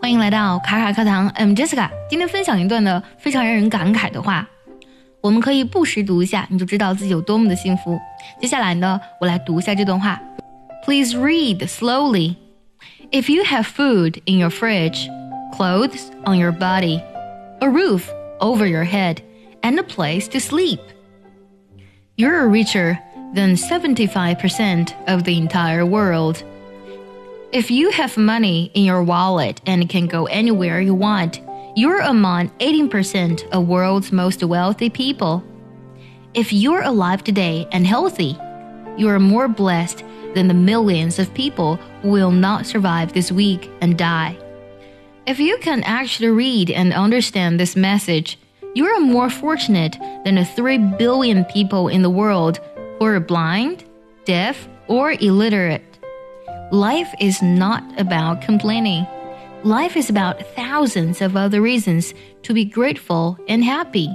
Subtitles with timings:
[0.00, 1.88] 欢迎来到卡卡课堂，I'm Jessica。
[2.08, 4.46] 今天分享一段的非常让人感慨的话，
[5.20, 7.98] 我们可以不时读一下，你就知道自己有多么的幸福。
[8.40, 10.20] 接下来呢，我来读一下这段话。
[10.84, 12.36] Please read slowly.
[13.10, 15.08] If you have food in your fridge,
[15.52, 17.00] clothes on your body,
[17.60, 18.02] a roof
[18.38, 19.18] over your head,
[19.62, 20.80] and a place to sleep,
[22.16, 22.98] you're richer
[23.34, 26.42] than 75% of the entire world.
[27.53, 31.41] If you have money in your wallet and can go anywhere you want,
[31.75, 35.43] you're among 18% of world's most wealthy people.
[36.33, 38.37] If you're alive today and healthy,
[38.95, 43.69] you are more blessed than the millions of people who will not survive this week
[43.81, 44.37] and die.
[45.27, 48.39] If you can actually read and understand this message,
[48.75, 52.61] you are more fortunate than the 3 billion people in the world
[52.97, 53.83] who are blind,
[54.23, 55.90] deaf, or illiterate.
[56.71, 59.05] Life is not about complaining.
[59.65, 64.07] Life is about thousands of other reasons to be grateful and happy.